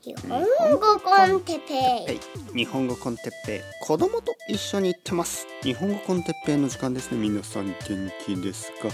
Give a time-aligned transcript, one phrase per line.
[0.00, 0.44] 日本
[0.78, 2.20] 語コンテッペはい、
[2.56, 3.60] 日本語コンテッペイ。
[3.84, 5.44] 子供と一緒に行ってます。
[5.64, 7.18] 日本語コンテッペイの時間ですね。
[7.18, 7.76] 皆さん元
[8.24, 8.88] 気ですか、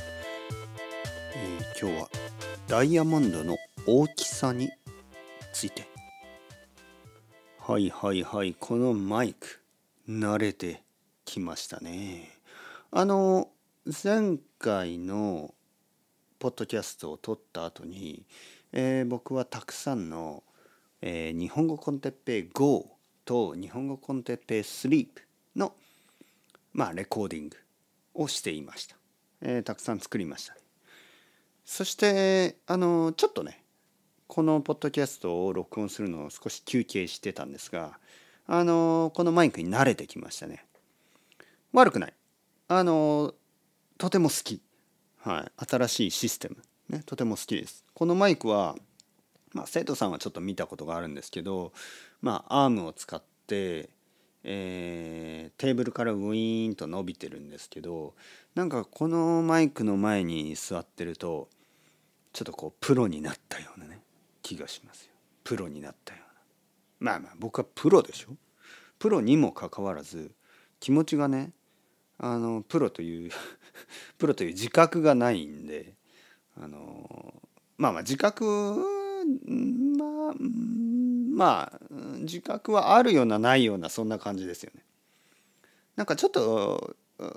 [1.36, 2.08] えー今日は
[2.68, 4.70] ダイヤモンドの大きさに
[5.52, 5.86] ついて。
[7.58, 8.56] はいはいはい。
[8.58, 9.60] このマイク。
[10.08, 10.82] 慣れて
[11.26, 12.30] きましたね。
[12.90, 13.50] あの
[14.02, 15.54] 前回の
[16.38, 18.24] ポッドキャストを撮った後に、
[18.72, 20.42] えー僕はたくさんの
[21.06, 25.08] えー日本語コンテッペイ GO と日本語コンテッペイ SLEEP
[25.54, 25.74] の、
[26.72, 27.58] まあ、レコーディング
[28.14, 28.96] をしていました、
[29.42, 30.56] えーたくさん作りました。
[31.66, 33.62] そしてあのちょっとね
[34.26, 37.98] このポッドキャストを録音するのを少し休憩してたんですが
[38.46, 40.64] あのこのマイクに慣れてきましたね。
[41.74, 42.14] 悪くない。
[42.68, 43.34] あの
[43.98, 44.62] とても好き、
[45.18, 46.56] はい、新しいシステム、
[46.88, 47.84] ね、とても好きです。
[47.92, 48.74] このマイクは
[49.54, 51.72] まあ、生徒さんはちょっと見たことがあるんですけど、
[52.20, 53.88] まあ、アームを使って、
[54.42, 58.14] えーテーブルからウィーンと伸びてるんですけど
[58.54, 61.48] なんかこのマイクの前に座ってると
[62.32, 64.00] ちょっとこうプロになったようなね
[64.42, 65.12] 気がしますよ。
[65.44, 66.20] プロになったよ
[67.00, 67.12] うな。
[67.12, 68.36] まあまあ僕はプロでしょ。
[68.98, 70.32] プロにもかかわらず
[70.80, 71.52] 気持ちがね
[72.18, 73.30] あのプロという
[74.18, 75.94] プロという自覚がないんで
[76.56, 77.42] あの
[77.76, 79.03] まあまあ自覚
[79.96, 81.80] まあうんまあ
[82.20, 84.82] 自覚はあるようなないようなそんな感じですよね。
[85.96, 86.96] なんかちょっと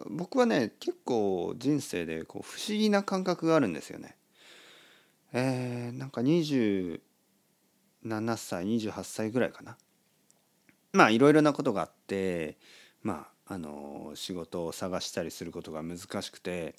[0.10, 4.16] 僕はね結構人生でこう不思議な感覚があるんですよね。
[5.34, 7.00] えー、なんか27
[8.38, 9.78] 歳28歳ぐらいかな。
[10.94, 12.58] まあいろいろなことがあって
[13.04, 16.76] まああの仕事を探したりすることが難しくて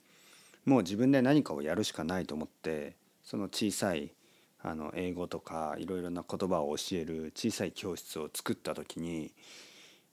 [0.65, 4.13] もう自分で何かをやるしかないと思ってその小さい
[4.63, 9.33] あの英語とかいろいろな言葉を教える小さい教室を作った時に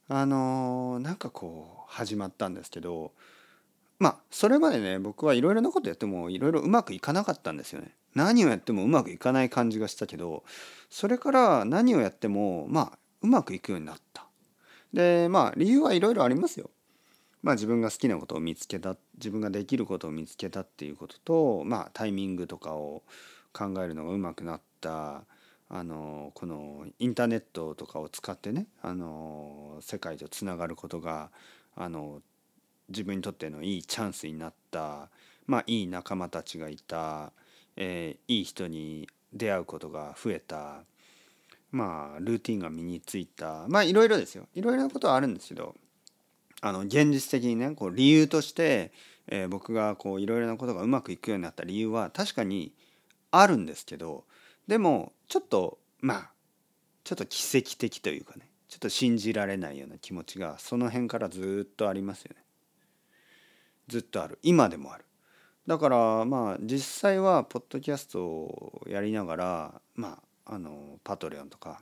[0.07, 3.11] あのなんかこう始まったんですけど
[3.97, 7.95] まあそれまでね僕はいろいろなことやってもいろいろうまくいかなかったんですよね。
[8.13, 10.43] 何をやってもうまくいかない感じがしたけど
[10.89, 14.25] それから何をやってもまあうまくいくようになった。
[14.93, 16.69] でまあ理由はいろいろありますよ。
[17.41, 23.03] まあ自分が好きなことを見つけた自分ができることを見つけたっていうこととまあタイミングとかを
[23.55, 25.23] 考えるのがうまくなった
[25.69, 31.31] あのこのインターネットとかを使ってねあの世界とつながることが
[31.75, 32.21] あの
[32.89, 35.09] 自分にとってのいいチャンスになった
[35.47, 37.31] まあいい仲間たちがいた、
[37.77, 40.83] えーいい人に出会うことが増えた
[41.71, 44.47] まあルーティンが身についたまあいろいろですよ。
[44.53, 45.75] いろいろなことはあるんですけど
[46.61, 48.91] あの現実的にねこう理由として、
[49.27, 52.71] えー僕がこういろいろなことがうまくいくようになった理由は確かに
[53.31, 54.25] あるんですけど
[54.67, 56.31] でもちょっとまあ
[57.03, 62.43] ちょっと奇跡的というかねちょっと信じられないような気持ちがその辺からずっとありますよね。
[63.87, 65.05] ずっとある今でもある。
[65.67, 71.81] だからまあ実際はポッドキャストをやりながらまああのパトレオンとか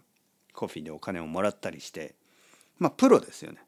[0.54, 2.16] コフィーでお金をもらったりして
[2.80, 3.60] まあプロですよね。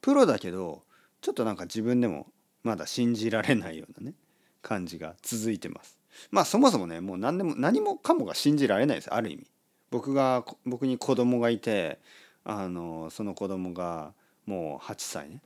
[0.00, 0.82] プロだけど
[1.20, 2.26] ちょっとなんか自分でも
[2.62, 4.14] まだ信じられないようなね
[4.60, 5.99] 感じが続いてます。
[6.30, 9.46] まあそもそもねもう何でも何もかもが信じられないですある意味。
[9.90, 11.98] 僕が僕に子供がいて
[12.44, 14.12] あのその子供が
[14.46, 15.42] もう8歳ね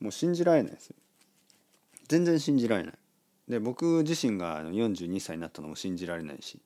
[0.00, 0.92] もう信じられないです。
[2.08, 2.94] 全然信じられない。
[3.48, 6.60] で僕自身が42歳になったのも信じられないし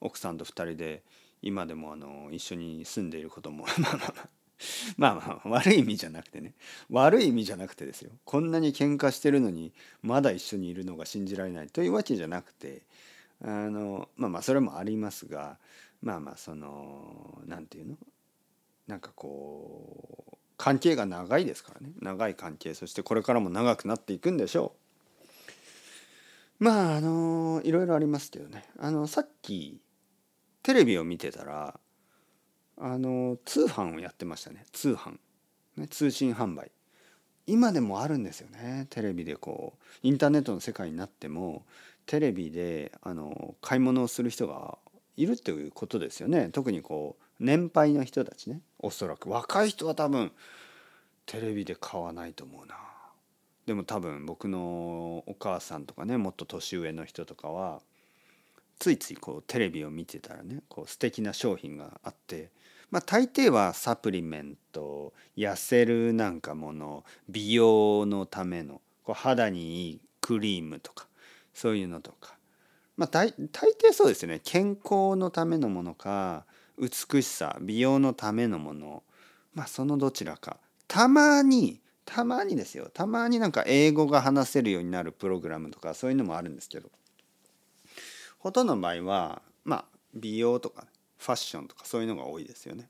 [0.00, 1.02] 奥さんと2人で
[1.42, 4.28] 今でもあの一緒に住んでいることもまあまあまあ
[4.96, 6.54] まあまあ悪い意味じゃなくてね。
[6.90, 8.10] 悪い意味じゃなくてですよ。
[8.24, 9.72] こんなに喧嘩してるのに
[10.02, 12.82] まだ一緒にいるのが信じられないというわけじゃなくて
[13.42, 15.58] あのまあまあそれもありますが
[16.02, 17.98] まあまあそのなんていうの？
[18.86, 21.92] なんかこう関係が長いですからね。
[22.00, 24.74] 長い関係そしてこれからも長くなっていくんでしょ
[26.60, 26.64] う。
[26.64, 28.64] まああのいろいろありますけどね。
[28.78, 29.80] あのさっき
[30.62, 31.80] テレビを見てたら
[32.80, 34.64] あの通販をやってましたね。
[34.72, 35.18] 通販、
[35.76, 36.70] ね、通信販売。
[37.46, 38.86] 今でもあるんですよね。
[38.90, 41.64] テレビでこうインターネットの世界になっても
[42.06, 44.78] テレビであの買い物をする人が
[45.16, 46.48] いるっていうことですよね。
[46.52, 48.60] 特にこう年配の人たちね。
[48.78, 49.28] おそらく。
[49.30, 50.32] 若い人は多分
[51.26, 52.76] テレビで買わないと思うな。
[53.66, 57.80] でも多分僕のお母さんとかねもっと年上の人とかは
[58.80, 62.50] ついついこうテレビを見てたらねこう素敵な商品があって
[62.90, 71.06] まあ大抵はサプリメント痩せるなんかもの美容のためのこう肌にいいクリームとか
[71.54, 72.34] そういうのとか。
[72.96, 74.40] まあ大大抵そうですよね。
[74.44, 76.44] 健康のためのものか
[76.78, 79.02] 美しさ美容のためのもの。
[79.54, 80.58] まあそのどちらか。
[80.86, 82.90] たまにたまにですよ。
[82.92, 86.90] たまになんか英語が話せるようになるプログラムとかそういうのもあるんですけど。
[88.38, 89.84] ほとんどの場合はまあ
[90.14, 90.86] 美容とか
[91.20, 92.88] ファッションとかそういうのが多いですよね。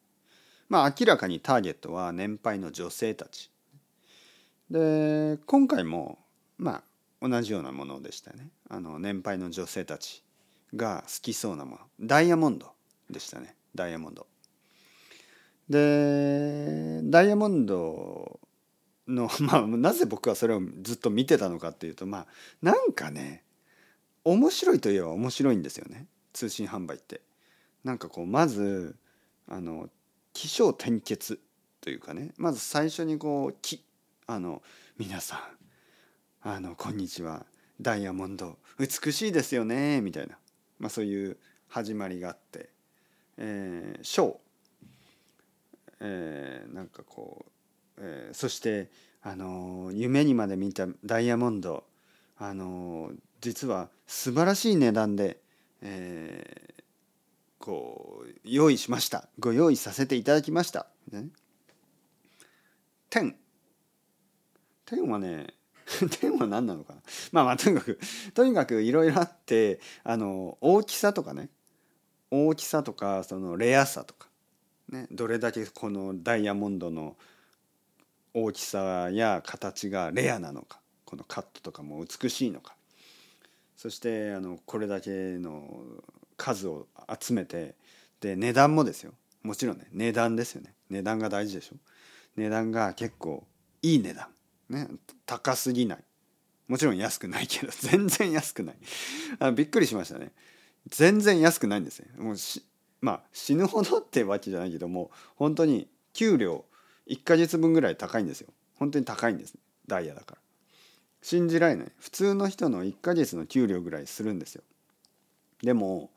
[0.69, 3.51] まあ明らかにターゲットは年配の女性たち。
[4.71, 6.19] で今回も
[6.57, 6.83] ま
[7.23, 8.51] あ同じようなものでしたね。
[8.69, 10.23] あの年配の女性たち
[10.77, 12.73] が好きそうなものダイヤモンド
[13.11, 14.29] でしたねダイヤモンド。
[15.69, 18.39] でダイヤモンド
[19.09, 22.27] の まあなぜ僕はそれをずっと見てたのかっていうとまあ
[22.63, 23.43] なんかね
[24.23, 27.23] 面白いといえば面白いんですよね通信販売って。
[27.85, 28.97] なんかこうまず
[29.49, 29.89] あの
[30.33, 31.41] 起承転結
[31.81, 33.83] というかねまず最初にこう「き」
[34.27, 34.63] あの
[34.99, 37.47] 皆さんあのこんにちは
[37.81, 40.39] ダイヤモンド美しいですよねみたいな、
[40.79, 41.39] まあ、そういう
[41.69, 42.71] 始まりがあって
[43.39, 44.37] 「えー、ショー」
[46.01, 47.51] えー、なんかこう、
[47.99, 48.91] えー、そして
[49.23, 51.85] あの夢にまで見たダイヤモンド
[52.39, 55.41] あの実は素晴らしい値段で、
[55.83, 56.80] えー、
[57.61, 59.29] こう用意しました。
[59.39, 60.87] ご用意させていただきました。
[61.13, 61.29] ね、
[63.11, 63.37] 天。
[64.87, 65.55] 天はね
[66.21, 67.03] 天は何なのかな。
[67.33, 68.01] まあまあとにかく
[68.35, 71.51] とにかくいろいろあってあの大きさとかね。
[72.31, 74.29] 大きさとかそのレアさとか、
[74.89, 77.17] ね、どれだけこのダイヤモンドの
[78.33, 80.81] 大きさや形がレアなのか。
[81.05, 82.75] このカットとかも美しいのか。
[83.77, 85.85] そしてあのこれだけの
[86.41, 86.87] 数を
[87.21, 87.75] 集めて
[88.21, 89.13] で値段もですよ。
[89.43, 90.75] もちろんね値段ですよね。
[90.89, 91.77] 値段が大事でしょ。
[92.37, 93.45] 値段が結構
[93.83, 94.29] いい値段。
[94.71, 94.89] ね
[95.27, 96.05] 高すぎない。
[96.67, 98.77] もちろん安くないけど 全然安くない。
[99.39, 100.33] あびっくりしましたね。
[100.87, 102.09] 全然安くないんですね。
[102.17, 102.65] もうし
[103.03, 106.65] まあ死ぬほどってわけじゃないけども本当に給料
[107.07, 108.49] 1ヶ月分ぐらい高いんですよ。
[108.77, 109.55] 本当に高いんです、
[109.87, 110.41] ダイヤだから。
[111.21, 111.93] 信じられない。
[111.99, 114.63] 普通の人の1ヶ月の給料ぐらいするんですよ。
[115.63, 116.11] でも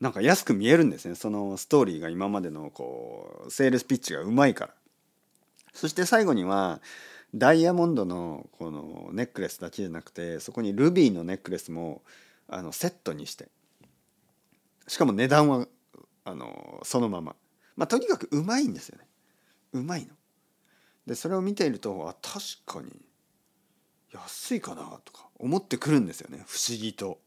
[0.00, 1.14] なんか安く見えるんですね。
[1.14, 4.74] そのストーリーが今までのこうセールスピッチがうまいから。
[5.72, 6.80] そして最後には
[7.34, 12.02] ダイヤモンドのこのネックレスだけじゃなくてそこにルビーのネックレスも
[12.48, 13.48] あのセットにして。
[14.86, 15.66] しかも値段は
[16.24, 17.34] あのそのまま。
[17.76, 19.06] まあとにかくうまいんですよね。
[19.72, 20.08] うまいの。
[21.06, 23.00] でそれを見ているとあ確かに
[24.12, 26.44] 安いかなとか思ってくるんですよね。
[26.46, 27.18] 不思議と。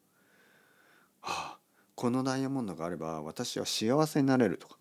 [2.01, 4.75] このダイヤモンドがあれば私は幸せになれるとか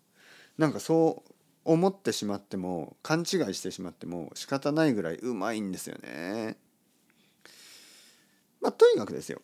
[0.57, 1.31] なんかそう
[1.63, 6.57] 思ってしまっても勘違いしてしまっても仕方ないぐらいうまいんですよね。
[8.59, 9.39] まあとにかくですよ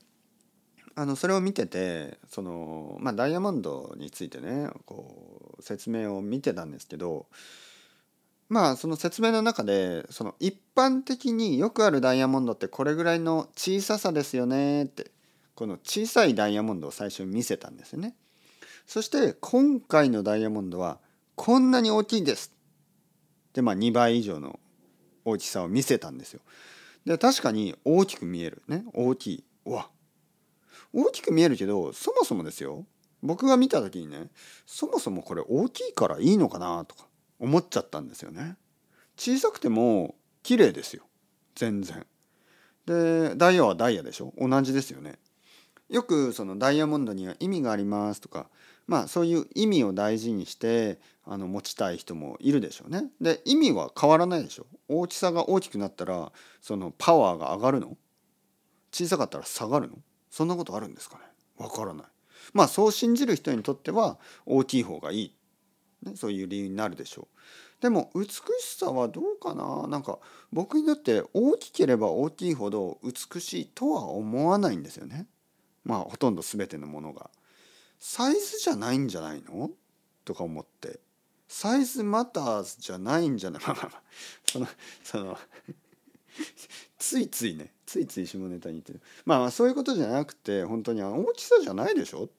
[0.96, 7.28] あのそれを見ててその、まあ、ダイヤモンドについてねこう説明を見てたんですけど
[8.50, 15.12] まあその説明の中でその一般的によくあるダイヤモンドってこれぐらいの小ささですよねって
[15.58, 18.14] この小さいダイヤモンドを最初に見せたんですね。
[18.86, 21.00] そして今回のダイヤモンドは
[21.34, 22.54] こんなに大きいです
[23.54, 24.60] でまあ2倍以上の
[25.26, 26.42] 大きさを見せたんですよ。
[27.08, 29.90] で確かに大きく見えるね大きいわ
[30.94, 32.86] 大きく見えるけどそもそもですよ
[33.24, 34.28] 僕が見た時にね
[34.68, 37.08] そもそもこれ大きいからいいのかなとか
[37.40, 38.58] 思っちゃったんですよね。
[39.18, 41.02] 小さくても綺麗ですよ
[41.56, 42.06] 全然。
[42.86, 45.18] でダイヤはダイヤでしょ同じですよね。
[45.90, 48.48] よくそのダイヤモンドには意味がありますとか
[48.88, 53.06] まあそういう意味を大事にしてあの持ちたい人もいるでしょうね。
[53.20, 54.66] で意味は変わらないでしょ。
[54.88, 57.98] 大きさが大きくなったらそのパワーが上がるの？
[58.92, 59.98] 小さかったら下がるの？
[60.30, 61.24] そんなことあるんですかね？
[61.58, 62.06] わからない。
[62.54, 65.36] まあそう信じる人にとっては大きい方がいい
[66.04, 67.28] ね、そういう理由になるでしょ
[67.80, 67.82] う。
[67.82, 68.34] でも美し
[68.78, 69.88] さはどうかな？
[69.88, 70.20] なんか
[70.54, 75.28] 僕にとって大きければ大きいほど美しいとは思わないんですよね。
[75.88, 77.32] まあほとんど全てのものが。
[78.00, 79.72] サイズじゃないんじゃないの？
[80.24, 81.00] とか思って。
[81.48, 83.62] サイズマターズじゃないんじゃない？
[83.66, 84.02] まあまあまあ。
[84.46, 84.68] その
[85.04, 85.38] その
[87.00, 87.72] ついついね。
[87.88, 89.02] ついつい下ネタに言ってる。
[89.26, 92.30] まあまあそういうことじゃなくて本当に大きさじゃないでしょ？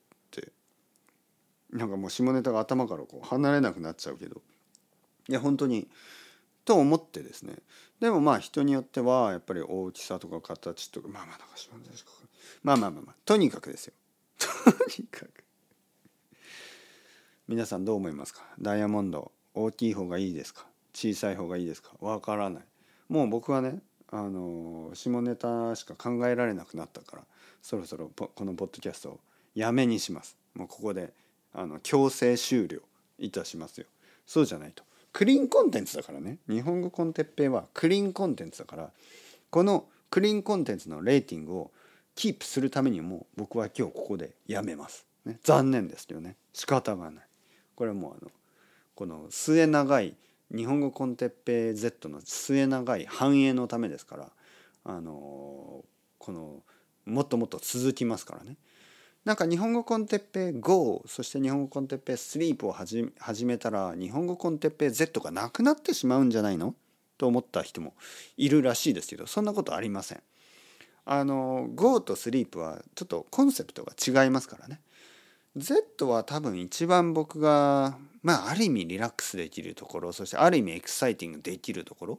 [1.71, 4.41] なんかもう下ネタが頭からこう離れなくなっちゃうけど。
[5.29, 5.87] いや本当に
[6.65, 7.57] と思ってですね。
[8.01, 12.11] でもまあ人によってはやっぱり大きさとか形とかまあまあなんか下ネタしか
[12.63, 13.93] まあまあまあまあとにかくですよ。
[14.39, 14.47] と
[15.01, 15.45] にかく。
[17.47, 18.43] 皆さんどう思いますか？
[18.61, 20.67] ダイヤモンド大きい方がいいですか？
[20.93, 21.93] 小さい方がいいですか？
[22.01, 22.63] わからない。
[23.09, 27.23] もう僕はねあの下ネタしか考えられなくなったから
[27.63, 29.21] そろそろこのポッドキャストを
[29.55, 30.37] やめにします。
[30.55, 31.13] もうここで
[31.55, 32.81] あの強制終了
[33.19, 33.87] いたしますよ。
[34.27, 34.85] そうじゃないと。
[35.13, 36.39] クリーンコンテンツだからね。
[36.49, 38.93] 日本語コンテッペイはクリーンコンテンツだから
[39.51, 41.71] このクリーンコンテンツのレーティングを
[42.19, 46.35] キープするためにも僕は今日ここでやめます、ね、残念ですけどね。
[46.53, 47.25] 仕方がない。
[47.77, 48.33] これはもうあの
[48.97, 50.17] この末長い
[50.53, 54.33] 日本語コンテッペイ Z の末長い繁栄のためですから
[54.83, 55.85] あの
[56.19, 56.57] この
[57.07, 58.57] もっともっと続きますからね。
[59.25, 66.75] なんか日本語コンテッペイ GO そして日本語コンテッペイ SLEEP を始めたら日本語コンテッペイ Z がなくなってしまうんじゃないの？
[67.17, 67.95] と思った人も
[68.37, 70.23] いるらしいですけどそんなことありません。
[71.11, 74.81] あの GO と SLEEP はちょっとコンセプトが違いますからね。
[75.57, 82.19] Z は多分一番僕がまあある意味リラックスできるところそしてある意味エクサイティングできるところ。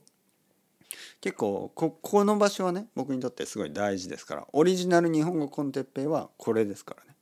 [1.21, 4.47] 結構ここの場所はね僕にとってすごい大事ですから。
[4.53, 7.15] オリジナル日本語コンテッペイはこれですからね。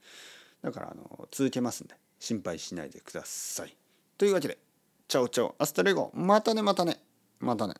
[0.62, 1.95] だからあの続けますんで。
[2.19, 3.75] 心配しないでください。
[4.17, 4.57] というわけで
[5.07, 6.12] チャオチャオアスタレゴ。
[6.15, 7.00] またねまたね。
[7.39, 7.75] またね。